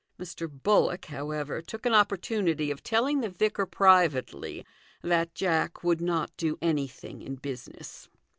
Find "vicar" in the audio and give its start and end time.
3.29-3.67